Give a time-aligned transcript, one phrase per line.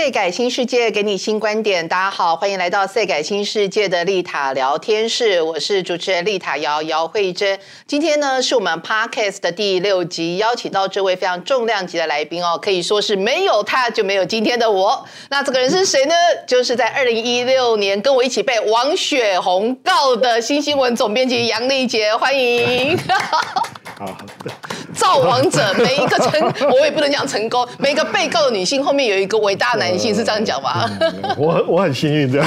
[0.00, 1.86] 赛改新世界，给你新观点。
[1.86, 7.60] 大家好，欢迎来到赛改新世界的丽塔聊天室，我是主持人丽塔姚姚慧珍。
[7.86, 15.04] 今天呢，是我们 Podcast 的第六集，邀请到这位非常重量级的来宾哦，可以说是没有他就没有今天的我。
[15.28, 16.14] 那这个人是谁呢？
[16.48, 22.98] 就是在二零一六年跟我一起被王雪红告的新新闻总编辑杨丽杰，欢迎。
[24.00, 24.16] 好，
[25.00, 27.66] 造王者每一个成，我也不能讲成功。
[27.78, 30.88] 每个被告的女性后面有一个伟大男性，是这样讲吧？
[31.38, 32.46] 我我很幸运这样，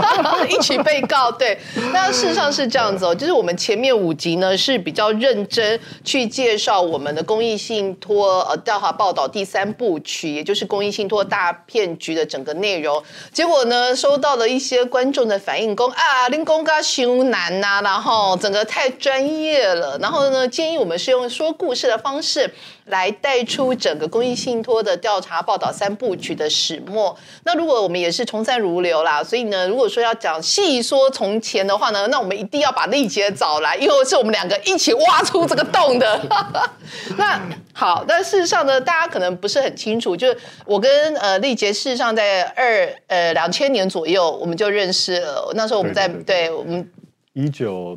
[0.48, 1.32] 一起被告。
[1.32, 1.58] 对，
[1.92, 13.02] 那事实上是这样子哦，就是我们前面五集呢是比较认真去介绍我们的公益信托呃调查报道第三部曲，也就是公益信托大骗局的整个内容。
[13.32, 20.94] 结果呢，收到了一些观众的反应，公啊，林公噶修难呐，然后整个太专业了，然后呢，建议我们。
[21.04, 22.50] 是用说故事的方式
[22.86, 27.16] 来带出整个公益信托的调查报道三部曲的始末。
[27.44, 36.20] 那如果我们也是从善如流啦，所以呢，如果说要讲细说从前的话呢，那我们一定要把丽姐找来，因为是我们两个一起挖出这个洞的。
[37.16, 37.40] 那
[37.72, 45.52] 好，但事实上呢，大家可能不是很清楚，就是我跟呃丽杰事实上在二呃两千年左右我们就认识了。
[45.54, 46.90] 那时候我们在对我们
[47.32, 47.96] 一九。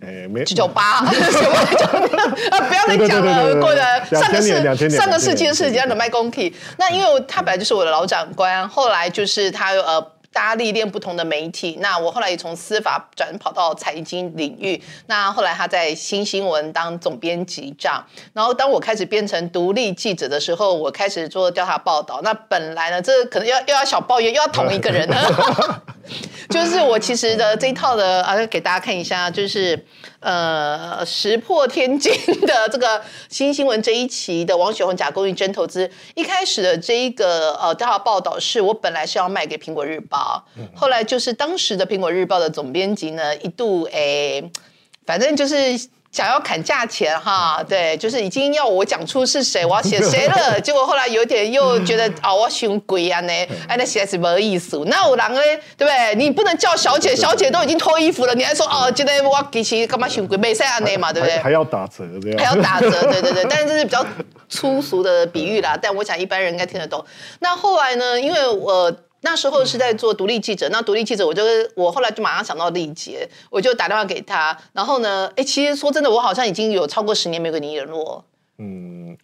[0.00, 1.10] 哎，没九八， 啊，
[2.68, 6.54] 不要再讲了，过的上个世上个世纪的事情，叫卖公体。
[6.76, 10.00] 那因为他本来就是我的老长官，后来就是他呃，
[10.32, 11.78] 大家历练不同的媒体。
[11.80, 14.80] 那我后来也从司法转跑到财经领域。
[15.06, 18.04] 那后来他在新新闻当总编辑长。
[18.32, 22.20] 然后当我开始变成独立记者的时候，我开始做调查报道。
[22.22, 25.16] 那本来呢，这可能要又要小抱怨，又要同一个人呢。
[26.48, 29.84] 就是我其实的这一套的啊，给大家看一下，就是
[30.20, 32.10] 呃，石破天惊
[32.46, 40.17] 的这个新新闻这一期的王雪红假公益真投资，一开始的这一个呃调查报道是我本来是要卖给苹果日报，
[40.74, 44.50] 后来就是当时的苹果日报的总编辑呢一度诶，
[45.06, 45.56] 反正就是。
[46.10, 50.58] 想要砍价钱哈，对，就是已经要我讲出是谁， 我要写谁了。
[50.58, 53.32] 结果后来有点又觉得啊，我凶鬼啊呢，
[53.68, 54.82] 哎，那写什么意思？
[54.86, 55.38] 那我啷个
[55.76, 56.14] 对不对？
[56.16, 60.34] 你不能叫小姐，小姐都已经脱衣服了，你还说哦，今天我其实干嘛凶鬼？
[60.38, 61.36] 没晒呢嘛，对不对？
[61.40, 62.38] 还要打折这样？
[62.38, 63.44] 还要打折，对对对。
[63.50, 64.04] 但是这是比较
[64.48, 67.04] 粗俗的比喻啦，但我想一般人应该听得懂。
[67.40, 68.18] 那后来呢？
[68.18, 68.90] 因为我。
[69.20, 71.42] 那时候是在做独立记者，那独立记者我就
[71.74, 78.24] 我后来就马上想到丽杰，我就打电话给他，然后呢，哎，其实说真的，我好像已经有超过十年没有跟你联络。
[78.58, 79.16] 嗯。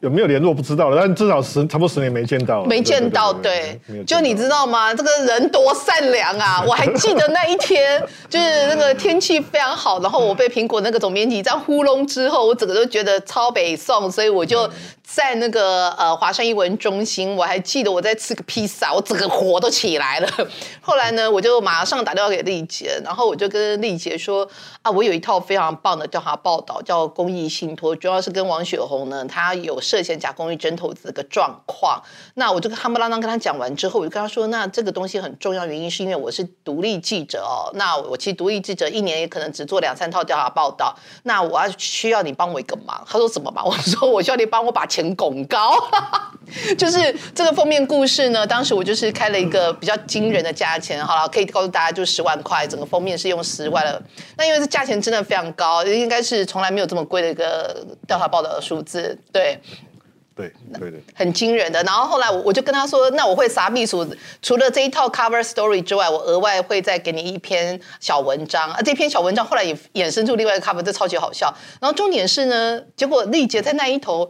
[0.00, 4.92] 有没有联络不知道了，但至少十差不多十年没见到，没见到，对，就你知道吗？
[4.92, 6.62] 这个人多善良啊！
[6.68, 7.98] 我还记得那一天，
[8.28, 14.68] 就是那个天气非常好，然后我被苹果那个总编辑这样糊弄之后，我整个都觉得超北宋，所以我就
[15.14, 20.28] 在那个呃华山艺文中心，我还记得我在吃个披萨，我整个火都起来了。
[20.82, 24.48] 后来呢，我就马上打电话给丽姐，然后我就跟丽姐说
[24.82, 29.80] 啊，我有一套非常棒的调查报道，叫公益信托，主要是跟王雪红呢，他有。
[29.84, 32.02] 涉嫌假公益真投资的个状况，
[32.34, 37.70] 那我就跟哈不拉当跟他讲完之后，我就跟他说，那这个东西很重要，原因是因为我是独立记者哦。
[37.74, 43.04] 那我其实独立记者一年也可能只做两三套调查报道，那我要需要你帮我一个忙。
[43.06, 43.64] 他说什么忙？
[43.68, 45.76] 我说我需要你帮我把钱拱高，
[46.78, 48.46] 就是这个封面故事呢。
[48.46, 54.00] 当时我就是开了一个比较惊人的价钱，好了，可以告诉大家就十万块，整个封面是用十万了。
[54.36, 59.58] 那因为这价钱真的非常高，应该是从来没有这么贵的一个调查报道的数字，对。
[60.36, 61.80] 对对对，很惊人的。
[61.84, 64.04] 然后后来我我就跟他说，那我会撒秘书？
[64.42, 68.68] 除了这一套 cover story 之外，我额外会再给你一篇小文章。
[68.68, 71.54] 啊，这篇小文章后来也衍生出另外一个 cover，这超级好笑。
[71.80, 74.28] 然后重点是呢，结果丽姐在那一头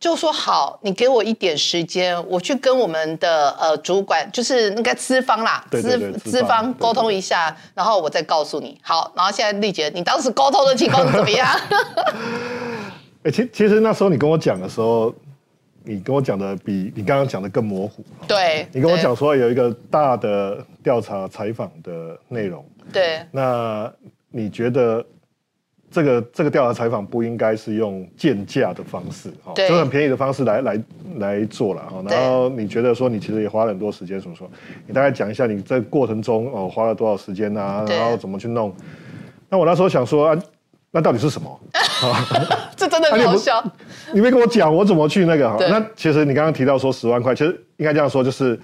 [0.00, 11.48] 就说：“好，你给我一点时间，我去跟我们的呃主管，就是那个资方啦，资资方沟通一下，然后我再告诉你。”好，然后现在丽姐，你当时沟通的情况是怎么样？
[13.22, 15.14] 哎，其其实那时候你跟我讲的时候。
[15.82, 18.04] 你跟我讲的比你刚刚讲的更模糊。
[18.28, 22.62] 对，你跟我讲说有一个大的调查采访的内容。
[22.92, 23.22] 对。
[23.32, 23.90] 那
[24.28, 25.02] 你觉得
[25.90, 30.82] 这个这个调查采访不应该是用贱价的方式，哈，就很便宜的方式来来
[31.16, 32.02] 来做了，哈。
[32.08, 34.48] 然后你觉得说你其实也花了很多时间，怎么说？
[34.86, 37.84] 你大概讲一下你在过程中哦花了多少时间啊？
[37.88, 38.74] 然后怎么去弄？
[39.48, 40.42] 那我那时候想说啊。
[40.92, 41.60] 那到底是什么？
[42.74, 43.62] 这真的很好笑。
[44.12, 45.56] 你没跟我讲，我怎么去那个？
[45.70, 48.58] 那其实你刚刚提到说十万块，其实应该这样说，就是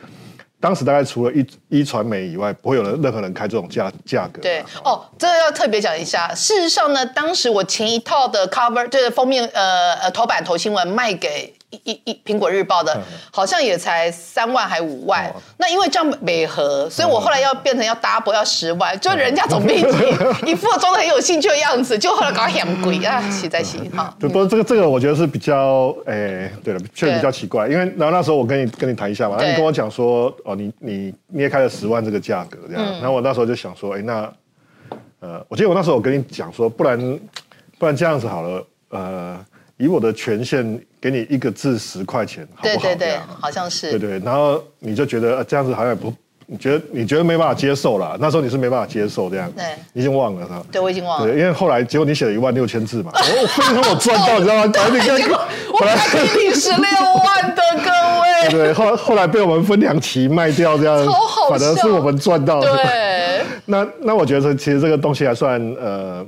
[0.59, 4.41] 当时大概除了一一传媒以外，不会有人任何人开这种价价格。
[4.41, 6.35] 对哦，这个要特别讲一下。
[6.35, 12.97] 事实上呢，当时我前一套的 cover 就是封面呃呃头版头新闻卖给一一苹果日报的，
[13.33, 15.31] 好像也才三万还五万。
[15.59, 19.83] 那因为这样没合，所以我后来要变成要 double 要十万，就人家总比你
[20.53, 24.15] 一副装的很有兴趣的样子，就后来搞很贵啊，实在行哈。
[24.19, 34.33] 不过这个这个我觉得是比较诶，对了，确实比较奇怪，因为然后那时候我跟你跟你谈一下嘛，那你跟我讲说哦，你你捏开了十万这个价格这样，然后我那时候就想说，哎那
[35.21, 37.19] 呃，我记得我那时候我跟你讲说，不然
[37.79, 39.45] 不然这样子好了，呃。
[39.79, 42.75] 以我的权限给你一个字十块钱，好不好？
[42.79, 43.91] 对对对，好像是。
[43.91, 46.11] 对对，然后你就觉得这样子好像不，
[46.47, 48.17] 你觉得你觉得没办法接受了。
[48.19, 49.53] 那时候你是没办法接受这样。
[49.53, 50.63] 对，你已经忘了他。
[50.73, 51.27] 对，我已经忘了。
[51.27, 54.67] 对，因为后来结果你写了一万六千字嘛， 我非常我赚到，你知道吗？
[54.69, 55.39] 结果
[55.79, 56.81] 我来给你十六
[57.25, 57.91] 万的各
[58.23, 58.49] 位。
[58.51, 62.61] 对，后后来被我们分两期卖掉，这样超好，反而是我们赚到。
[62.61, 62.71] 对。
[63.67, 66.25] 那那我觉得其实这个东西还算呃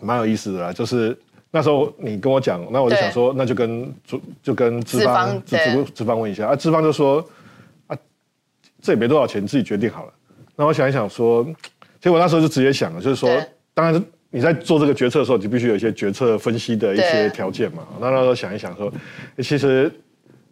[0.00, 1.14] 蛮有意思的啦，就是。
[1.54, 5.56] 那时候你跟我讲，那我就想说，那就跟就就跟资方资
[5.94, 7.22] 资方问一下啊，资方就说
[7.88, 7.96] 啊，
[8.80, 10.12] 这也没多少钱，自己决定好了。
[10.56, 13.28] 那我想一想说，其实我那时候就直接想了，就是说，
[13.74, 17.86] 当然你在做这个决策的时候，你必须有一些决策分析的一些条件嘛。
[18.00, 18.90] 那那时候想一想说，
[19.36, 19.92] 其实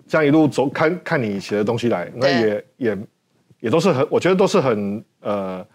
[0.07, 2.99] 这样一路走，看看你写的东西来，那也也
[3.61, 5.67] 也都是很，我觉得都是很呃。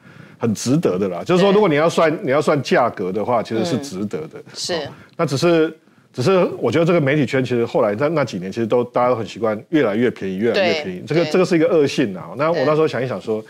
[0.46, 4.42] 很值得的啦，就是说，如果你要算你要算价格的话，其实是值得的。
[4.54, 4.88] 是，
[5.18, 5.76] 那只是
[6.14, 11.04] 只是，我觉得这个媒体圈其实后来在那几年，其实都大家都很习惯越来越便宜，越来越便宜。
[11.08, 12.30] 这个这个是一个恶性啊。
[12.38, 13.44] 那我那时候想一想说，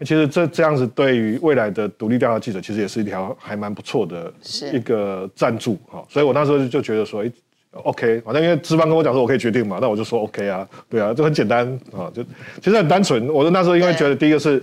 [0.00, 4.32] 其实这这样子对于未来的独立调查记者，其实也是一条还蛮不错的
[4.72, 6.02] 一个赞助哈。
[6.08, 7.30] 所以我那时候就觉得说，哎
[7.72, 12.22] ，OK，反正因为资方跟我讲说我可以决定嘛，那我就说 OK 啊，对啊，就很简单啊，就
[12.62, 13.28] 其实很单纯。
[13.28, 14.62] 我那时候因为觉得第一个是。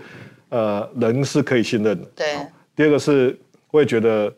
[0.53, 2.07] 呃，人是可以信任的。
[2.15, 2.27] 对。
[2.75, 3.35] 第二个是，
[3.71, 4.31] 我也觉得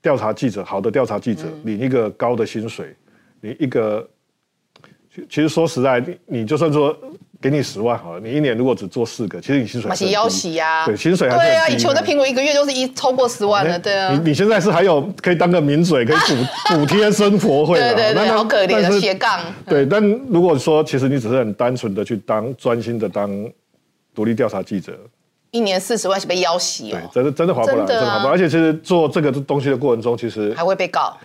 [0.00, 2.94] 调查记者，好的调查记者你一个高的薪水，
[3.40, 4.08] 你一个，
[5.28, 6.96] 其实说实在，你你就算说
[7.42, 10.86] 给你十万好了，你一年如果只做四个，其实你薪水还是要洗呀。
[10.86, 11.68] 对，薪水还是对啊。
[11.68, 14.12] 以前我在苹果一个月就是一超过十万了，对啊。
[14.12, 16.34] 你你现在是还有可以当个名嘴，可以补
[16.78, 19.40] 补贴生活费对对对，好可怜的斜杠。
[19.66, 23.30] 对，但如果说其实你只是很单纯的去当专心的当
[24.14, 24.96] 独立调查记者。
[25.50, 28.30] 一年四十万是被要挟哦，对，真的真的划不来，真的划不来。
[28.30, 31.16] 而且其实做这个东西的过程中，其实还会被告。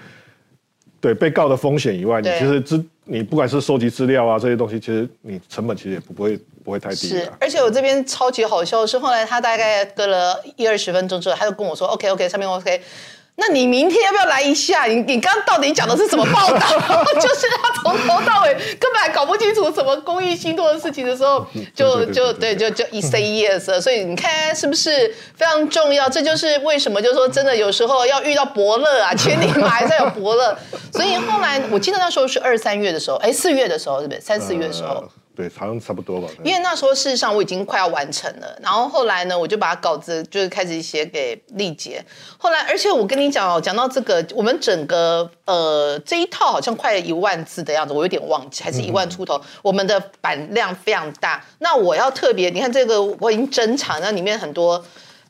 [1.00, 7.08] 对，被告的风险以外，你其实资你不管是收集资料啊这些东西，其实你成本其实也不会不会太低。
[7.10, 12.82] 是，而且我这边超级好笑的是，后来他大概隔了一二十分钟之后，他就跟我说：“OK OK，上面 OK。”
[13.38, 14.86] 那你明天要不要来一下？
[14.86, 16.60] 你你刚刚到底讲的是什么报道？
[17.20, 21.46] 就是他从头到尾根本还搞不清楚什么公益信托的事情的时候，
[21.76, 23.80] 就就对就就一 say yes。
[23.82, 26.08] 所以你看是不是非常重要？
[26.10, 30.58] 这就是为什么，就是说真的有时候要遇到伯乐啊，千里马还是有伯乐。
[30.94, 34.22] 所以后来我记得那时候是二三月的时候，哎，四月的时候是不是？
[34.22, 35.04] 三四月的时候。
[35.36, 36.28] 对，好像差不多吧。
[36.44, 42.04] 因为那时候事实上我已经快要完成了，然后后来呢，我就把稿子就是开始写给丽姐。
[42.38, 49.40] 后来，而且我跟你讲哦，讲到这个，我们整个呃这一套好像快一万字的样子，我有点忘记，还是一万出头。
[49.62, 51.44] 我们的版量非常大。
[51.60, 54.84] 那我要特别，你看这个我已经珍藏，那里面很多，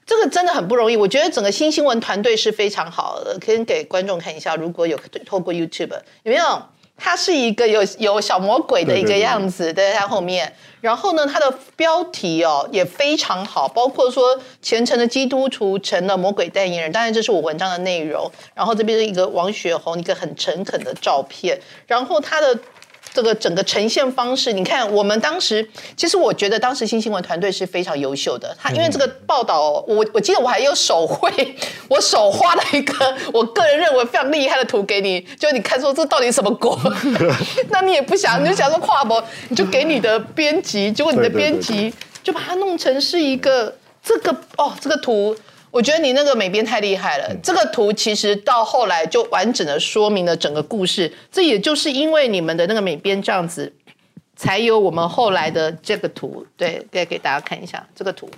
[0.06, 0.96] 这个真的很不容易。
[0.96, 4.56] 我觉得整个新新闻团队是非常好的，可以给观众看一下。
[4.56, 6.62] 如果有透过 YouTube 有没有？
[6.97, 10.53] 它是一个有有小魔鬼的一个样子，在它后面。
[10.81, 16.91] 然后呢，它的标题哦也非常好，包括说虔诚的基督徒成了魔鬼代言人。
[16.91, 18.31] 当然，这是我文章的内容。
[18.53, 21.60] 然后这边是一个王雪红一个很诚恳的照片。
[21.88, 22.60] 然后它的。
[23.15, 28.53] 这个整个呈现方式，你看，我们当时其实我觉得当时新新闻团队是非常优秀的。
[28.62, 31.55] 他因为这个报道，我我记得我还有手绘，
[31.88, 36.77] 我手画了一个我个人认为非常厉害的图给你，就你看说这到底什么国？
[37.72, 45.34] 那你也不想，你就想说跨博，你就给你的编辑，结果你的编辑就把它弄成是一个这个哦，这个图。
[45.75, 51.12] 我觉得你那个美编太厉害了，这个图其实到后来就完整的说明了整个故事。
[51.29, 53.74] 这也就是因为你们的那个美编这样子，
[54.38, 56.48] 才有我们后来的这个图。
[56.55, 58.29] 对，给给大家看一下这个图，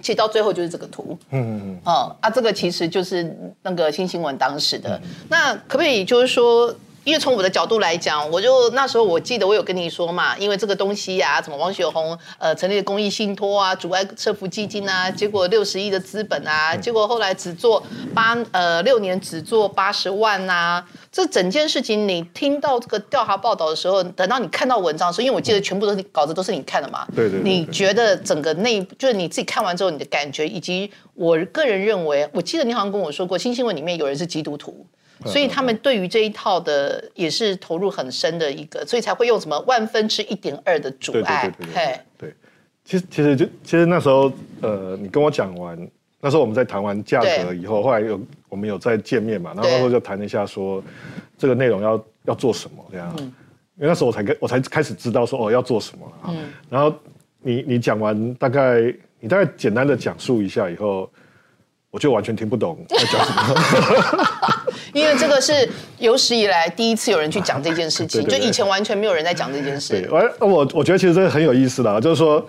[0.00, 1.16] 其实到最后就是这个图。
[1.30, 1.80] 嗯嗯嗯。
[1.84, 3.32] 哦啊，这个其实就是
[3.62, 5.00] 那个新新闻当时的。
[5.28, 6.74] 那可不可以就是说？
[7.06, 17.80] 因为从我的角度来讲，我就那时候我记得我有跟你说嘛，因为这个东西呀，什么王雪红呃成立公益信托啊，阻碍社福基金啊，结果六十亿的资本啊，结果后来只做
[18.12, 34.84] 八呃六年只做八十万呐，这整件事情你听到这个调查报道的时候，等到你看到文章的时候，因为我记得全部都是稿子都是你看的嘛，对对，你觉得整个内就是你自己看完之后你的感觉，以及我个人认为，我记得你好像跟我说过，新新闻里面有人是基督徒。
[35.24, 41.50] 所以他们对于这一套的也是投入很深的一个，所以才会用什么万分之一点二的阻碍。
[41.58, 42.34] 对对对对，
[42.84, 44.30] 其实其实就其实那时候
[44.60, 45.76] 呃，你跟我讲完，
[46.20, 50.82] 那时候我们在谈完价格以后，后来有我们有再见面嘛，然后那时候就谈了一下说
[51.38, 56.94] 这个内容要要做什么这样，因为那时候我才跟我才开始知道说哦要做什么嗯，然后
[57.40, 61.10] 你你讲完大概你大概简单的讲述一下以后。
[61.88, 64.24] 我就完全听不懂在讲什么，
[64.96, 65.52] 因为这个是
[65.98, 70.08] 有史以来第一次有人去讲这件事情， 就以前完全没有人在讲这件事。
[70.10, 72.44] 我我我觉得其实这个很有意思的，就是说，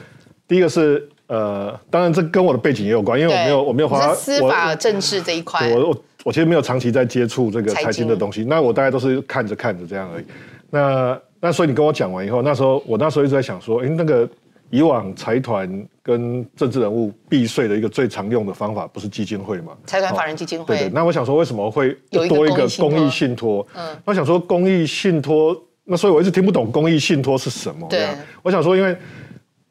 [0.47, 10.25] 第一个是呃，当然这跟我的背景也有关，因为我没有我没有花司法政治这一块，我我我其实没有长期在接触这个财经的东西，那我大概都是看着看着这样而已。
[10.69, 14.27] 那那所以你跟我讲完以后，那时候我那时候一直在想说，哎，那个。
[14.69, 19.71] 以往财团跟政治人物避税的一个最常用的方法，不是基金会吗？
[19.85, 20.75] 财团法人基金会。
[20.75, 20.89] 对对。
[20.89, 23.65] 那我想说，为什么会多一个公益信托？
[23.75, 23.97] 嗯。
[24.03, 25.55] 我想说，公益信托，
[25.85, 27.87] 那所以我一直听不懂公益信托是什么。
[27.89, 28.07] 对。
[28.43, 28.95] 我想说，因为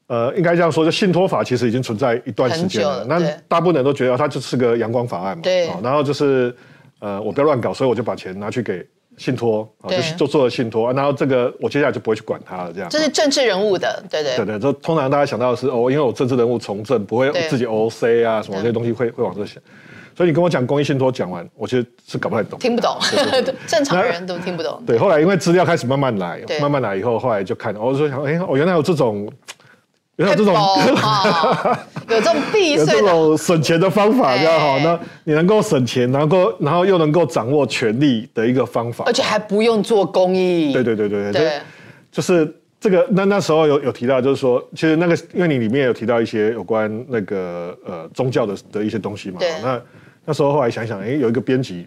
[0.06, 3.04] 呃，应该这样说，就信托法其实已经存在一段时间了。
[3.04, 5.42] 那大部分人都觉得它就是个阳光法案嘛。
[5.42, 5.68] 对。
[5.82, 6.54] 然后就是
[7.00, 8.86] 呃，我不要乱搞，所以我就把钱拿去给。
[9.16, 12.88] 信托啊，就是做做了信托，然后这个我接下来就不会去管它了，这样。
[12.90, 14.36] 这是政治人物的，对对。
[14.36, 19.62] 对对，就通常大家想到的是哦，因为我政治人物从政，不会自己 OC 啊什么这些东西会会往这想。
[20.16, 22.96] 所以你跟我讲公益信托讲完，我其实是搞不太懂，听不懂，
[23.66, 24.82] 正常人都听不懂。
[24.86, 29.28] 对，后来因为资料开始慢慢来，慢慢来以后，后来就看，我就说想，哎，我原来有这种。
[30.16, 30.54] 有这种
[32.08, 34.78] 有这种避税、这种省钱的方法，这样好。
[34.78, 40.72] 那你能够省钱，然后然后又能够掌握权力的一个方法，而且还不用做公益。
[40.72, 41.60] 对对对对对，
[42.10, 43.06] 就是这个。
[43.10, 49.38] 那那时候有有提到，就是说，其实那个，因为你里面有提到一些有关那个呃宗教的的一些东西嘛。
[49.62, 49.82] 那
[50.24, 51.86] 那时候后来想想，哎，有一个编辑，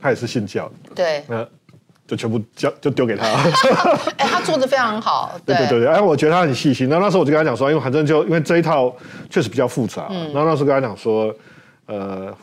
[0.00, 0.72] 他也是信教。
[0.94, 1.22] 对。
[1.28, 1.46] 那。
[2.08, 3.26] 就全部交就丢给他，
[4.16, 5.38] 哎，他做的非常好。
[5.44, 5.80] 对对对。
[5.80, 6.88] 对，哎，我觉得他很细心。
[6.88, 8.90] 那那时候我就跟他讲说，因为反正就因为这一套
[9.28, 11.30] 确实比较复杂，然后那时候跟他讲说，
[11.84, 12.34] 呃，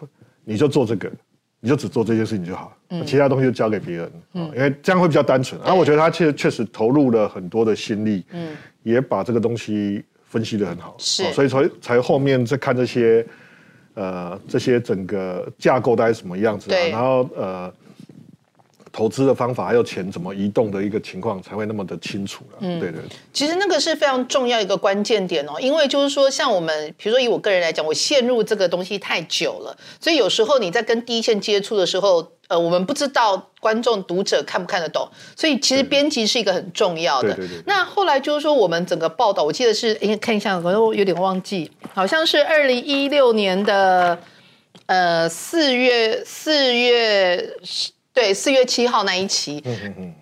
[0.43, 1.12] 你就做这个，
[1.60, 2.72] 你就只做这件事情就好，
[3.07, 4.51] 其他东西就交给别人，嗯。
[4.55, 5.60] 因为这样会比较单纯。
[5.62, 13.25] 然后我觉得他确确实投入了很多的心力，嗯，也把这个东西分析的很好，是，所以才才后面再看这些，
[13.95, 17.74] 呃，这些整个架构大概什么样子，然后呃。
[18.95, 22.59] 投资的方法还有钱怎么移动的一个情况才会那么的清楚了。
[22.61, 23.01] 嗯，对对。
[23.33, 37.35] 其实那个是非常重要一个关键点哦，因为就是说，像我们，比如说以我个人来讲，我陷入这个东西太久了，所以有时候你在跟第一线接触的时候，呃，我们不知道观众读者看不看得懂，所以其实编辑是一个很重要的。
[37.35, 37.63] 对对对。
[37.67, 44.17] 那后来就是说，我们整个报道，我记得是，哎，看一下，我有点忘记，好像是二零一六年的
[44.85, 47.49] 呃四月四月。
[48.15, 49.62] 对，四月七号那一期，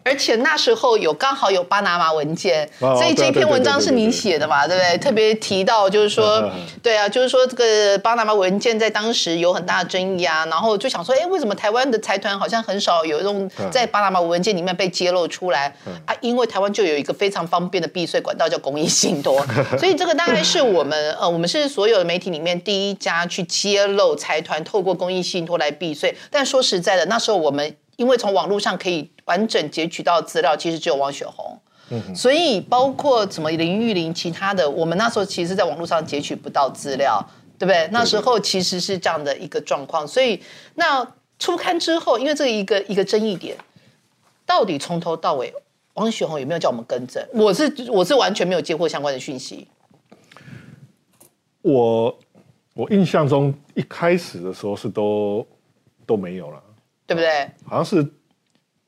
[0.03, 4.97] 而且那时候有刚好有巴拿马文件，所以这篇文章是你写的嘛，对不对？
[4.97, 15.71] 特别提到就是说，对啊，就是说这个巴拿马文件在当时有很大的争议啊，然后就想说，哎，为什么台湾的财团好像很少有这种在巴拿马文件里面被揭露出来
[16.07, 16.15] 啊？
[16.19, 19.45] 因为台湾就有一个非常方便的避税管道叫公益信托，
[19.77, 26.17] 所以这个大概是我们呃，我们是所有的媒体里面第一家去揭露财团透过公益信托来避税。
[26.31, 27.75] 但说实在的，那时候我们。
[27.95, 31.57] 因为从网络上可以完整截取到资料，其实只有王雪红，
[32.15, 37.23] 所以包括什么林玉玲，其他的，我们那时候其实在网络上截取不到资料，
[37.59, 37.87] 对不对？
[37.91, 40.41] 那时候其实是这样的一个状况，所以
[40.75, 41.07] 那
[41.37, 43.55] 初刊之后，因为这一个一个争议点，
[44.45, 45.53] 到底从头到尾，
[45.93, 47.23] 王雪红有没有叫我们更正？
[47.33, 49.67] 我是我是完全没有接获相关的讯息。
[51.61, 52.17] 我
[52.73, 55.45] 我印象中一开始的时候是都
[56.05, 56.61] 都没有了。
[57.13, 57.51] 对不对？
[57.65, 58.05] 好像是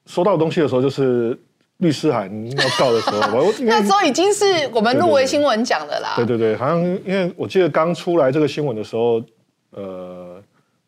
[0.05, 1.38] 收到东西的时候，就是
[1.77, 3.20] 律师函要告的时候。
[3.38, 6.13] 我那时候已经是我们入围新闻奖的啦。
[6.15, 9.22] 对对对，好像因为我记得刚出来这个新闻的时候，
[9.72, 10.41] 呃，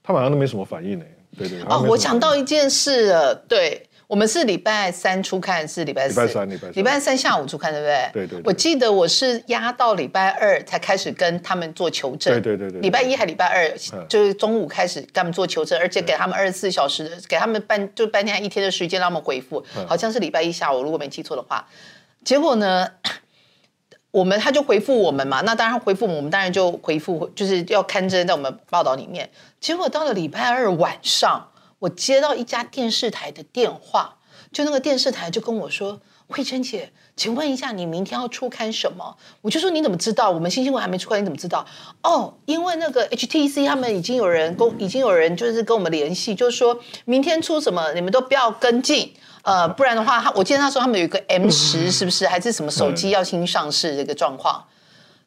[0.04, 1.06] 他好像都没什么反应呢。
[1.38, 1.62] 对对。
[1.64, 3.87] 哦，我想到一件事了，对。
[4.08, 6.22] 我们是礼拜三出看，是礼拜四。
[6.22, 8.26] 礼拜三，礼拜礼拜三下午出看，对不对？
[8.26, 8.42] 对对。
[8.46, 12.34] 我记得我是压到礼拜二才开始跟他们做求证。
[12.42, 12.80] 对对对对。
[12.80, 13.70] 礼拜一还礼拜二，
[14.08, 19.62] 就是中午开始跟他们做求证，而且给他们二十四小时，给他们半就半天一天的时间让他们回复。
[19.86, 21.68] 好像是礼拜一下午，如果没记错的话。
[22.24, 22.88] 结果呢，
[24.12, 29.30] 我们他就回复我们嘛，那当然回复我们，当然就回复，就是要刊登在我们报道里面。
[29.60, 31.50] 结果到了礼拜二晚上。
[31.80, 34.18] 我接到一家电视台的电话，
[34.52, 39.16] 就那个电视台就跟我说：“慧珍姐，请问一下，你明天要出刊什么？
[39.42, 40.32] 我就说你怎么知道？
[40.32, 41.66] 我们新新闻还没出刊，你怎么知道？
[42.02, 52.26] 哦，因为那个 HTC 他们已经有人跟，已经有人就是跟我们联系，就是说明天出什么，你们都不要跟进，呃，不然的话，他我记得他说他们有一个 M 十，是不是？
[52.28, 54.64] 还是什么手机要新上市这个状况？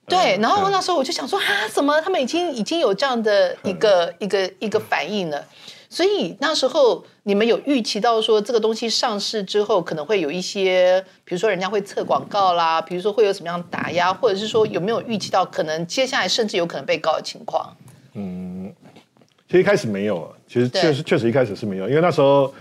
[0.07, 5.47] 对，然后那时候我就想说，啊，怎么他们已经已经有这样的一个一个一个反应了？
[5.93, 17.77] 所以那时候你们有预期到说这个东西上市之后可能会有一些，比如说人家会测广告啦，比如说会有什么样打压，或者是说有没有预期到可能接下来甚至有可能被告的情况？
[18.15, 18.73] 嗯，
[19.49, 22.55] 其实一开始没有，其实确实确实一开始是没有，因为那时候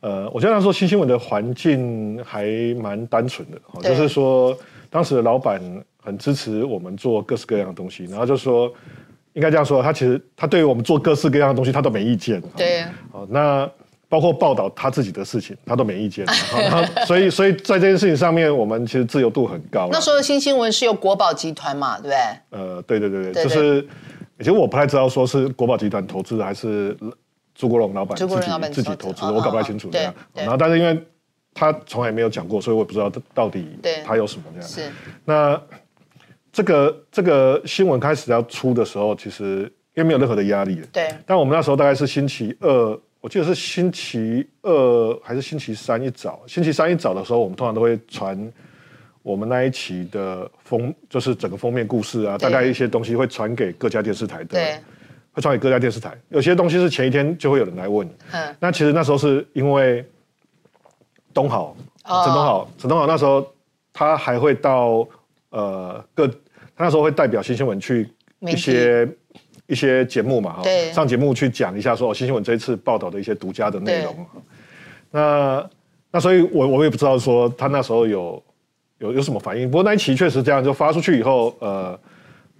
[0.00, 2.44] 呃，我觉得那时候新新闻的环境还
[2.80, 4.58] 蛮单纯的，就是说
[4.90, 5.62] 当时的老板
[6.02, 8.68] 很支持我们做各式各样的东西，然后就说。
[9.34, 12.40] 应该这样说，他其实他对于我们做各式各样的东西，他都没意见。
[12.56, 12.82] 对。
[13.12, 13.68] 哦，那
[14.08, 16.26] 包括报道他自己的事情，他都没意见。
[17.06, 19.88] 所以，所以在这件事情上面，我们其实自由度很高。
[19.90, 22.16] 那时候新新闻是由国宝集团嘛，对不对？
[22.50, 23.80] 呃，对对对对，就是，
[24.38, 26.94] 其实我不太知道说是国宝集团投资还是
[27.54, 28.36] 朱国荣老板自己
[28.70, 30.14] 自己投资，我搞不太清楚这样。
[30.34, 31.02] 然后，但是因为
[31.54, 33.66] 他从来没有讲过，所以我也不知道到底
[34.04, 34.68] 他有什么这样。
[34.68, 34.90] 是。
[35.24, 35.58] 那。
[36.52, 39.62] 这个这个新闻开始要出的时候，其实
[39.94, 40.82] 因为没有任何的压力。
[40.92, 41.08] 对。
[41.24, 46.42] 但我们那时候大概是星期二，我记得是星期二还是星期三一早。
[46.46, 48.52] 星期三一早的时候，我们通常都会传
[49.22, 54.48] 我们那一期的封，就是整个封面故事啊，大概一些东西会传给各家电视台的。
[54.50, 54.78] 对。
[55.32, 58.06] 会传给各家电视台，有些东西是前一天就会有人来问。
[58.32, 58.54] 嗯。
[58.60, 60.04] 那其实那时候是因为
[61.32, 63.50] 东好，陈东好，陈东好那时候
[63.90, 65.08] 他还会到。
[65.52, 66.26] 呃，各
[66.74, 68.08] 他那时候会代表新新闻去
[68.40, 69.06] 一些
[69.66, 74.26] 一些节目嘛，哈，上节目去讲一下说新新闻这一次报道的一些独家的内容。
[75.10, 75.70] 那
[76.10, 78.42] 那所以，我我也不知道说他那时候有
[78.98, 79.70] 有有什么反应。
[79.70, 81.98] 不过那一期确实这样，就发出去以后，呃，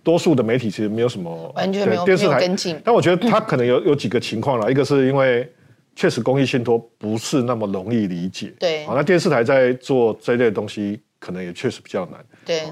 [0.03, 2.79] 多数的媒体其实没有什么完全没有电视台跟进。
[2.85, 5.51] 但我觉得他可能有有几个情况了，一个是因为
[5.97, 11.01] 确实公益信托不是那么容易理解，对，好，那电视台在做这类东西。
[11.23, 12.19] 可能也确实比较难。
[12.45, 12.62] 对，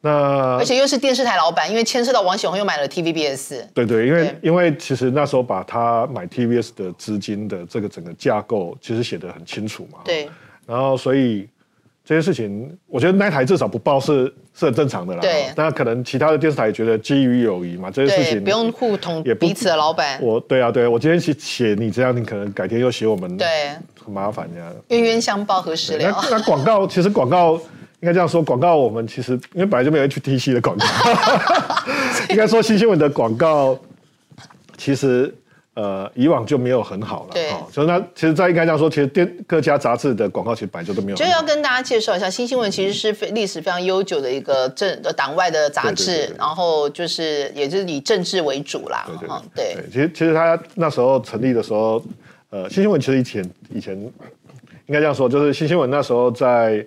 [0.00, 3.64] 那而且又是电视台老板，因为牵涉到王喜红又买了 TVBS。
[3.72, 10.00] 对对，因为因为其实那时候把他买 TVBS 的资金的这个整个架构，其实写的很清楚嘛。
[10.04, 10.28] 对。
[10.66, 11.48] 然后所以
[12.04, 15.20] 这些事情，我觉得那台至少不报是是很正常的啦。
[15.20, 15.46] 对。
[15.56, 20.18] 那可能其他的电视台觉得基于友谊嘛，这些事情不用互通，也彼此的老板。
[20.20, 23.70] 我对啊，对啊我今天写写你这样，你可能改天又写我们，对，
[24.04, 24.74] 很麻烦这样。
[24.88, 26.14] 冤冤相报何时了？
[26.30, 27.58] 那广告其实广告。
[28.04, 30.84] 应该这样说，广告我们其实因为本来就没有 HTC 的广告，
[32.28, 33.78] 应该说新新闻的广告，
[34.76, 35.34] 其实
[35.72, 37.30] 呃以往就没有很好了。
[37.32, 41.16] 对，所以那其实，在应该这样说，其实电各家杂志的广告其实本来就都没有。
[41.16, 49.06] 就要跟大家介绍一下，新新闻其实是非历史非常悠久的一个政党外的杂志，然后就是也就是以政治为主啦。
[49.54, 49.90] 对对对。
[49.90, 52.04] 其实其实他那时候成立的时候，
[52.50, 56.86] 呃，新新闻其实以前以前应该这样说，就是新新闻那时候在。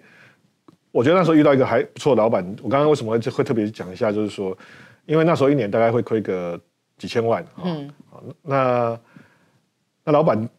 [0.98, 2.44] 我觉得那时候遇到一个还不错的老板。
[2.64, 4.58] 我刚刚为什么会会特别讲一下，就是说，
[5.06, 6.60] 因为那时候一年大概会亏个
[6.98, 7.88] 几千万，嗯，
[8.42, 9.00] 那
[10.04, 10.50] 那老板，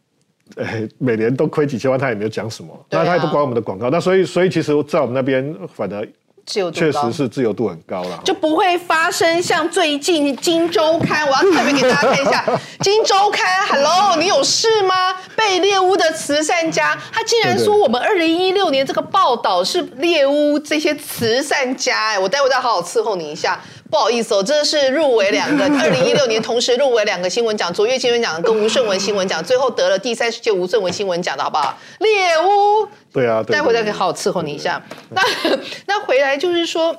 [0.54, 6.08] 哎，每年都亏几千万，他也没有讲什么，那他也不管我们的广告，那所以所以其实，在我们那边反而。
[6.48, 12.42] 确实是自由度很高了，就不会发生像最近《金周刊》，我要特别给大家看一下，
[12.84, 15.14] 《金周刊》，Hello，你有事吗？
[15.36, 23.60] 被猎巫的慈善家，他竟然说我们二零一六年这个报道是猎巫这些慈善家，哎，我待会再好好伺候你一下。
[23.90, 31.76] 不好意思哦，真的是入围两个， 二零一六年同时入围两个新闻奖，卓越新闻奖跟吴顺文新闻奖，最后得了第三十届吴顺文新闻奖的好不好？
[32.00, 34.82] 猎巫，对啊，待会再可以好好伺候你一下。
[35.10, 35.22] 那
[35.86, 36.96] 那回来就是说。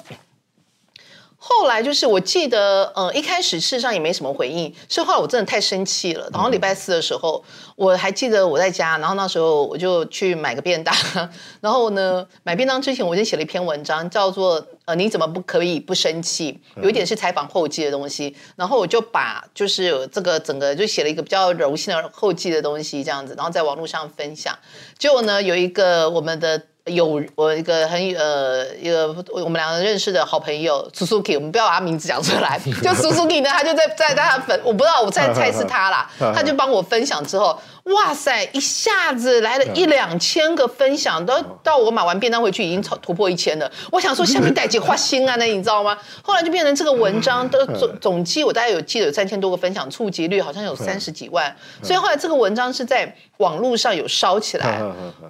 [1.52, 6.30] 后来就是我记得，呃，一开始事实上也没什么回应，是后来我真的太生气了。
[6.32, 7.44] 然后礼拜四的时候，
[7.76, 10.96] 我还记得我在家，然后那时候我就去买个便当。
[11.60, 18.36] 然后呢，买便当之前我就写了一篇文章，叫做“呃，你怎么不可以不生气？”有一点是采访后记的东西。
[18.56, 24.56] 然后我就把就是这个整个就写了一个比较柔性的后记的东西，这样子，然后在网络上分享。
[25.00, 26.62] 结果呢，有一个我们的。
[26.90, 32.60] 有我一个很呃一个我们两个认识的好朋友 Suzuki，我们不要把他名字讲出来。
[32.84, 37.58] 就 Suzuki 呢，他就在在他粉，我不知道我在 猜是他啦， 他就帮我分享之后，
[37.94, 43.72] 哇塞，一下子来了一两千个分享，都到我买完便当回去已经超突破一千了。
[43.92, 45.98] 我想说下面带几花心啊，那你知道吗？
[46.22, 51.56] 后来就变成这个文章的总总计，我大概有记得有三千多个分享，触及率好像有三十几万。
[51.82, 54.82] 所以后来这个文章是在网络上有烧起来。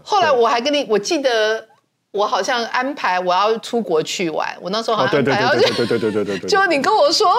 [0.04, 1.66] 后来我还跟你，我记得。
[2.12, 7.30] 我好像安排我要出国去玩，我那时候好像安排要去，对对对对对对， 就你跟我说，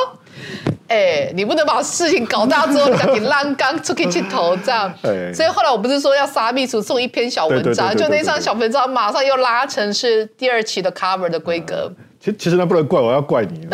[0.90, 4.92] 哎，你不能把事情搞大之后，赶紧浪刚出去去投这样。
[5.32, 11.90] 所以后来我不是说要杀秘书送一篇小文章，就那张小文章马上又拉成是第二期的 cover 的规格。
[12.18, 13.66] 其其实那不能怪我，要怪你。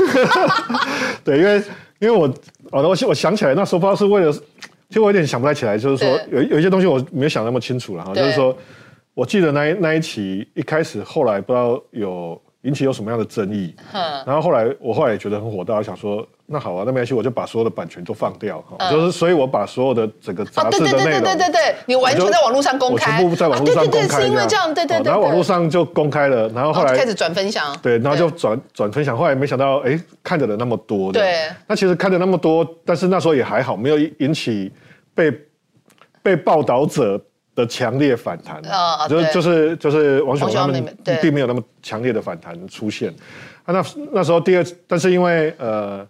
[1.22, 1.62] 对，因为
[1.98, 2.26] 因为我
[2.70, 8.56] 哦，我我想起来那时候不知道是为了，其实我有点想不太起来，就是说有有一些东西我没有想那么清楚了哈，就是说。
[9.14, 13.74] 我记得那一那一期一开始，后来不知道有引起有什么样的争议，
[14.24, 34.70] 然后后来我后来也觉得很火大，想说那好啊，那没关系，我就把所有的版权都放掉，就是所以我把所有的整个杂志的内容，对对对对对对，你完全在网络上公开，我全部在网络上公开，对对是因为这样，对对对，然后网络上就公开了，然后后来开始转分享，对，然后就转转分享，后来没想到哎看的人那么多，对，那其实看的那么多，但是那时候也还好，没有引起
[35.14, 35.32] 被
[36.22, 37.20] 被报道者。
[37.54, 38.62] 的强烈反弹，
[39.06, 43.10] 就是就是就是王雄他们并没有那么强烈的反弹出现。
[43.64, 46.02] 啊，那那时候第二，但是因为呃，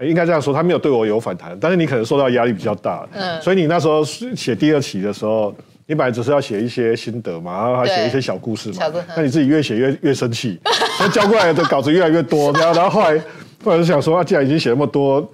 [0.00, 5.54] 应该这样说，他没有对我有反弹，但是你可能受到压力比较大，嗯，所以你那时候写第二期的时候，
[5.86, 10.60] 你本来只是要写一些心得嘛，然后还写一些小故事嘛，那你自己越写越越生气，
[11.00, 13.18] 那交过来的稿子越来越多，然后然后后来
[13.64, 15.28] 后来就想说，啊，既然已经写那么多，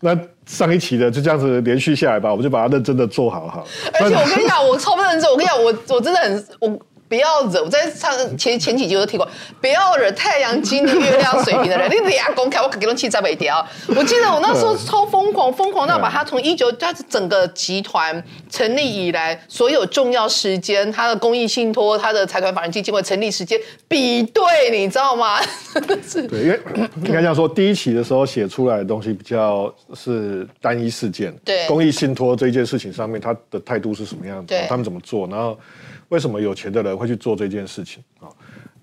[0.00, 0.18] 那。
[0.46, 3.64] 上一期的就这样子连续下来吧，我就把它认真的做好哈。
[4.00, 5.30] 而且我跟你讲，我超认真。
[5.30, 6.80] 我跟你讲，我我真的很我。
[7.10, 7.60] 不要惹！
[7.64, 9.28] 我在上前前几集都提过，
[9.60, 11.90] 不要惹太阳、金牛、月亮、水瓶的人。
[11.90, 13.66] 你俩公开，我可给他气在北调。
[13.88, 25.40] 我记得我那时候超疯狂，疯狂到把他从一九，他整个集团成立以来所有重要时间，他的公益信托、他的财团法人基金会成立时间比对，你知道吗？
[26.06, 26.22] 是。
[26.30, 26.60] 对，因为
[27.02, 34.54] 应该这样说，第一期的时候写出来的东西比较是单一事件，对公益信托这一件事情上面，他的态度是什么样子？
[34.68, 35.26] 他们怎么做？
[35.26, 35.58] 然后。
[36.10, 38.28] 为什么有钱的人会去做这件事情啊？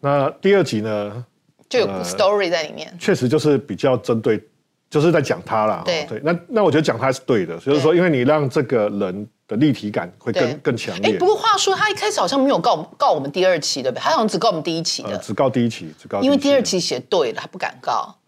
[0.02, 1.26] 那第二集呢？
[1.70, 4.42] 就有 story 在里面，确实就是比较针对，
[4.90, 5.84] 就是在讲他啦。
[5.86, 11.14] 对，那那我觉得讲他是对的，就是说，因为你让这个人的立体感会更更强烈。
[11.14, 14.02] 哎，不过话说，他一开始好像没有告告我们第二期，对不对？
[14.02, 16.22] 他好像只告我们第一期的，只告第一期，只告。
[16.22, 18.16] 因为第二期写对了，他不敢告。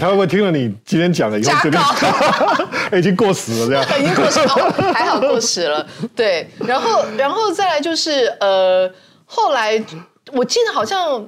[0.00, 1.80] 他会不会听了你今天讲的以后决定？
[2.98, 4.00] 已经过时了，这样。
[4.00, 5.86] 已经过时了，还好过时了。
[6.16, 8.90] 对，然后，然后再来就是呃，
[9.24, 9.82] 后来
[10.32, 11.24] 我记得好像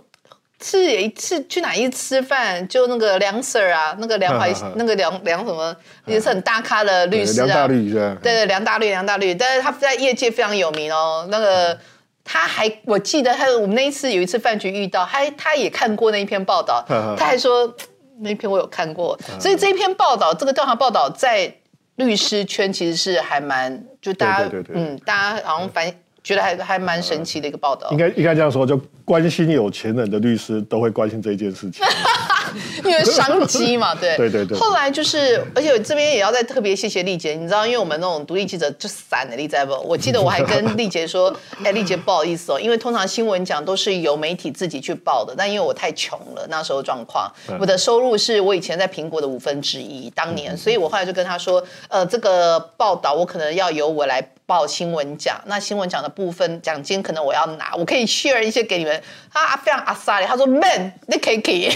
[0.62, 5.75] 是有一次去哪一吃饭，就那个梁 Sir 啊，那个梁怀，那个梁梁什么，
[6.07, 7.47] 也是很大咖的律师啊。
[7.47, 11.27] 梁大律对对，梁大律，梁大律，但是他在业界非常有名哦。
[11.31, 11.79] 那个
[12.25, 16.85] 他还我记得他，我们那一次有一次饭局遇到，他他也看过那一篇报道，
[17.16, 17.75] 他还说。
[18.19, 21.53] 那篇我有看过，所以这一篇报道，这个调查报道在
[21.97, 25.87] 律师圈其实是还蛮，就大家嗯，大家好像反
[26.27, 27.89] 觉得还还蛮神奇的一个报道。
[27.93, 31.87] 应该应该这样说，就关心有钱人的律师都会关心这一件事情。
[32.85, 34.59] 因为商机嘛，对 对对对。
[34.59, 39.73] 后来就是，而且这边也要再特别谢谢丽姐，你知道，因为我们那种独立记者就散的，丽在不？
[39.87, 54.33] 我记得我还跟丽姐说， 哎，丽姐不好意思哦，因为通常新闻讲都是由媒体自己去报的，但因为我太穷了，那时候状况，我的收入是我以前在苹果的五分之一，当年，所以我后来就跟她说，呃，这个报道我可能要由我来。
[54.46, 59.02] 报新闻奖，那新闻奖的部分奖金可能我要拿，我可以 share 一些给你们。
[59.32, 61.68] 他非常阿萨里，他说 man，你可以可以。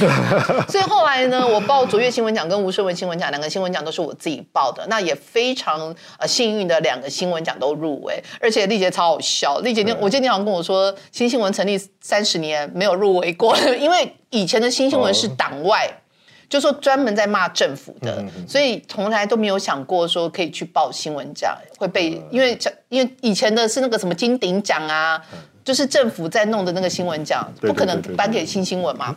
[0.68, 15.99] 所以后来呢，我报卓越新闻奖跟吴世文新闻奖两个新闻奖都是我自己报的，那也非常呃幸运的两个新闻奖都入围，而且丽姐超好笑，丽姐你我记得你好像跟我说新新闻成立三十年没有入围过，因为以前的新新闻是党外。
[16.50, 22.58] 就说专门在骂政府的，所以从来都没有想过说可以去报新闻奖会被，因为
[22.88, 25.22] 因为以前的是那个什么金鼎奖啊，
[25.64, 29.16] 就是政府在弄的那个新闻奖，不可能颁给新新闻嘛。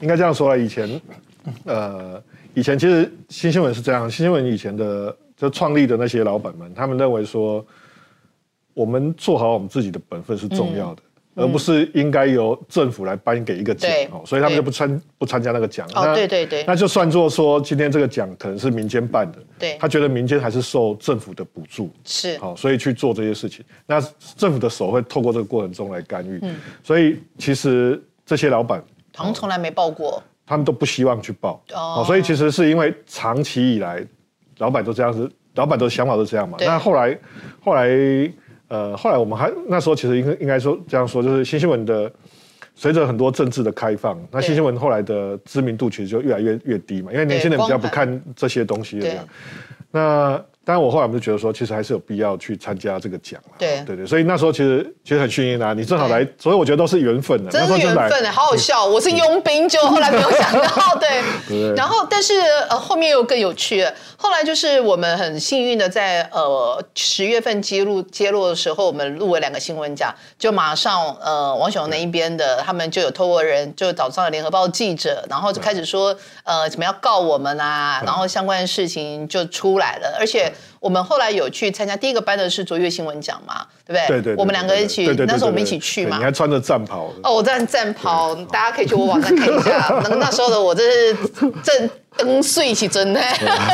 [0.00, 1.00] 应该这样说啊，以前
[1.66, 2.20] 呃，
[2.54, 7.62] 以前其实新新闻是这样，新新闻以前的就创立的那些老板们，他们认为说，
[8.72, 11.02] 我们做好我们自己的本分是重要的。
[11.34, 15.88] 而不是应该由政府来颁给一个奖哦，所以他们就不参不参加那个奖。
[15.94, 23.64] 哦，对对对，那就算作说今天这个奖可能是民间办的，对，他觉得民间还是受政府的补助，是好，所以去做这些事情。
[23.86, 23.98] 那
[24.36, 34.06] 政府的手会透过这个过程中来干预，嗯，所以其实这些老板好像从来没报过，他们都不希望去报哦，所以其实是因为长期以来
[34.58, 36.58] 老板都这样子，老板的想法都这样嘛。
[36.60, 37.18] 那后来
[37.64, 38.30] 后来。
[38.72, 42.10] 呃，后来我们还那时候其实应该应该说这样说，就是新新闻的
[42.74, 49.28] 随着很多政治的开放，那新新闻后来的知名度其实就越来越越低嘛，因为年轻人比较不看这些东西了。
[49.90, 57.50] 那当然，我后来我们就觉得说，其实还是有必要去参加这个奖对对对，所以那时候其实其实很幸运啊，你正好来，所以我觉得都是缘分的。
[57.50, 58.84] 真是缘分的，好好笑。
[58.84, 61.74] 我是佣兵，就后来没有想到，对。
[61.74, 63.84] 然后，但是呃，后面又更有趣。
[64.16, 80.51] 后来就是我们很幸运的，在呃十月份揭露揭露的时候，我们入围两个新闻奖，就马上呃王雄那一边的他们就有透过人就找上了联合报记者，然后就开始说呃怎么要告我们啊，然后相关的事情就出来了，而且。
[80.80, 84.20] 我们后来有去参加第一个班的是卓越新闻奖嘛，对不对？
[84.20, 84.36] 对对。
[84.36, 86.18] 我们两个一起，那时候我们一起去嘛。
[86.18, 87.12] 你还穿着战袍。
[87.22, 89.88] 哦，我穿战袍，大家可以去我网站看一下。
[90.08, 91.16] 那那时候的我真是
[91.62, 93.20] 正灯碎起真的。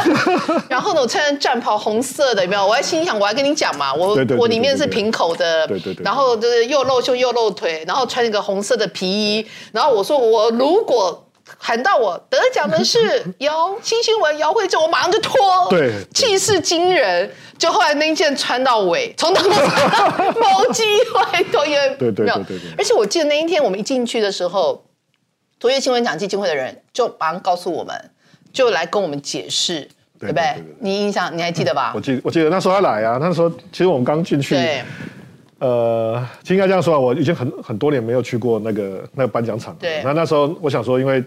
[0.69, 2.67] 然后呢，我穿着战袍，红色的，有没有？
[2.67, 6.05] 我还心想，我还跟你讲嘛，我我里面是平口的，对对对。
[6.05, 11.25] 然后就是又露胸又露腿，然后穿一个红色的皮衣，然后我说我如果。
[11.57, 12.99] 喊到我得奖的是
[13.39, 15.37] 姚新新闻姚慧珍，我马上就脱，
[15.71, 17.31] 对，气势惊人。
[17.57, 20.09] 就后来那一件穿到尾，从头穿到
[20.41, 22.71] 毛机会都也对对对对对。
[22.77, 24.85] 而且我记得那一天我们一进去的时候，
[25.59, 28.11] 卓越新闻奖基金会的人就马上告诉我们，
[28.53, 29.89] 就来跟我们解释，
[30.21, 30.63] 对不对？
[30.79, 31.93] 你印象你还记得吧？
[31.97, 34.55] 我记我记得那时候他来啊，那时候其实我们刚进去。
[34.55, 34.83] 对
[35.59, 39.75] 呃，应该这样说啊，我已经很很多年没有去过那个那个颁奖场。
[39.81, 40.01] 对。
[40.05, 41.25] 那那时候我想说，因为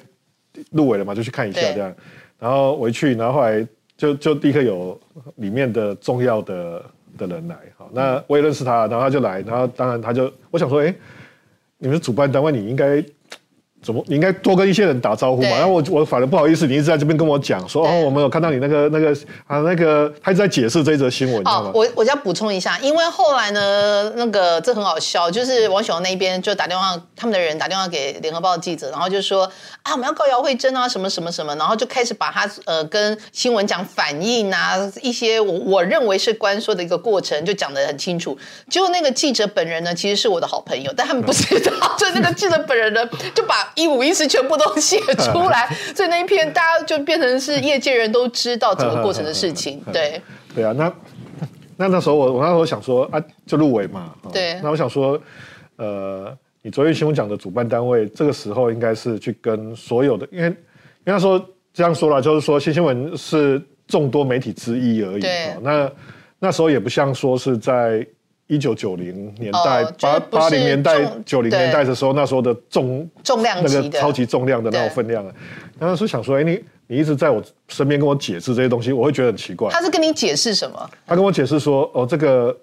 [0.72, 1.94] 入围了嘛，就去看一下这样。
[2.40, 5.00] 然后我一去，然后后来就就立刻有
[5.36, 6.84] 里面的重要的
[7.18, 10.94] 的人来，好，那我也认识他，然后他就来，然后当然他就我想说，哎，
[11.78, 13.04] 你们主办单位，你应该。
[13.84, 14.04] 怎么？
[14.08, 15.50] 你应该多跟一些人打招呼嘛。
[15.50, 19.12] 然后我我反而不好意思，你一直在这边跟我讲说哦，我们有看到你那个那个
[19.48, 21.42] 啊那个，他一直在解释这一则新闻。
[21.46, 29.50] 哦，我我要补充一下，因为后来呢，那个这很好笑，就是王雪红那边就打电话，他们的人打电话给联合报记者，然后就说
[29.82, 38.38] 啊，我们要告姚慧珍啊，什么什么什么，然后就开始把他呃跟新闻讲反应啊，一些我我认为是官说的一个过程，就讲得很清楚。
[38.70, 43.71] 结果那个记者本人呢，其实是我的好朋友，但他们不知道， 所以那个记者本人呢，就把。
[43.76, 49.82] 一五一十全部都写出来， 所以那一篇大家就变成是业界人都知道整个过程的事情。
[49.92, 50.22] 对，
[50.54, 50.94] 对啊，那
[51.78, 54.14] 那那时候我我那时候想说啊，就入围嘛。
[54.32, 54.60] 对。
[54.64, 55.20] 那我想说，
[55.78, 60.56] 呃，你昨天新闻奖的主办单位，这个时候应该是去跟所有的，因为因
[61.06, 65.22] 为他说这样说了，就是说新新闻是众多媒体之一而已。
[65.22, 65.56] 对。
[65.62, 65.92] 那
[66.40, 68.06] 那时候也不像说是在。
[68.52, 75.34] 一九九零年代，八八零年代、九零年代的时候，那时候的重重量那个超级重量的那种分量啊，
[75.80, 79.70] 然后是想说，哎，你你一直在我身边跟我解释这些东西，我会觉得很奇怪。
[79.72, 80.90] 他是跟你解释什么？
[81.08, 82.58] 他跟我解释说，哦，这个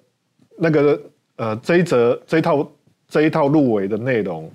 [0.59, 1.01] 那个
[1.37, 2.71] 呃，这一则这一套
[3.09, 4.51] 这一套入围的内容，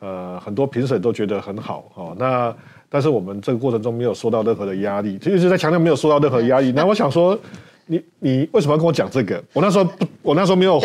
[0.00, 2.16] 呃，很多评审都觉得很好哦。
[2.18, 2.52] 那
[2.88, 6.72] 但是我们这个过程中没有受到任何的压力，就一直在强调没有受到任何压力。
[6.72, 7.38] 那我想说。
[7.86, 9.42] 你你为什么要跟我讲这个？
[9.52, 10.80] 我那时候不，我那时候没有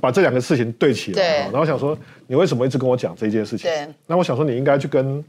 [0.00, 1.48] 把这两个事情对起来。
[1.50, 3.70] 然后想说，你为什么一直跟我讲这件事情？
[4.06, 5.24] 那我想说，你应该去跟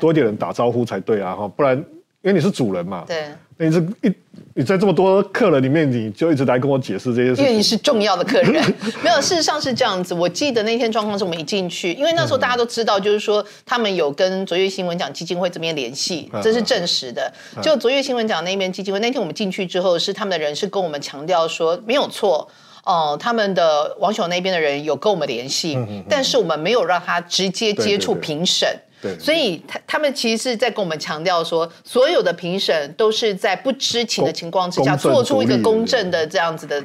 [0.00, 1.34] 多一点人打招呼才对啊！
[1.34, 1.84] 哈，不然因
[2.30, 3.04] 为你是主人嘛。
[3.06, 3.24] 对。
[3.56, 4.14] 那你是一
[4.60, 7.44] 你在这么多客人里面，你就一直来跟我解释这些事情。
[7.46, 8.62] 因为你是重要的客人，
[9.02, 9.18] 没有。
[9.18, 10.12] 事实上是这样子。
[10.12, 17.32] 我记得那天状况是我们一进去，因为那时候大家都知道，就是说他们有跟卓越新闻奖基金会这边联系，这是证实的。
[17.62, 22.46] 就卓越新闻奖那边基金会那天我们进去之后，是他们的人是跟我们强调说没有错
[22.84, 28.68] 哦，他们的王雄那边的人有跟我们联系，但是我们没有让他直接接触评审。
[29.18, 36.82] 所以他他们其实是在跟我们强调说，所有的评审都是在不知情的情况之下做出一个公正的这样子的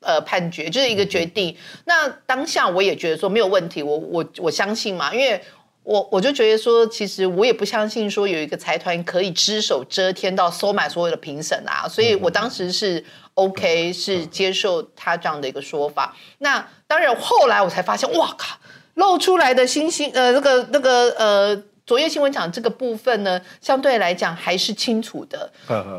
[0.00, 1.56] 呃判决，就是一个决定。
[1.84, 5.40] 那当下我也觉得说没有问题，我我我相信嘛，因为
[5.82, 16.16] 我我就觉得说，其实我也不相信说有一个财团可以只手遮天到收买所有的评审啊，所以我当时是 OK 是接受他这样的一个说法。
[16.38, 18.56] 那当然后来我才发现，哇靠！
[18.96, 25.50] 露出来的星星，呃，那个那个呃，昨夜新闻讲这个部分呢，相对来讲还是清楚的。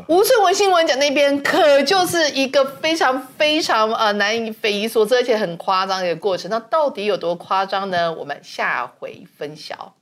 [0.08, 6.50] 吴胜文新闻讲那边可就是一个非常非常呃难以匪夷所思，而且很夸张的一个过程。
[6.50, 8.12] 那到底有多夸张呢？
[8.12, 9.94] 我们下回分晓。